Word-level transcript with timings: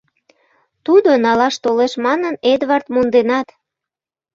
Тудо 0.85 1.09
налаш 1.25 1.55
толеш 1.63 1.93
манын, 2.05 2.35
Эдвард 2.53 2.85
монденат. 2.93 3.47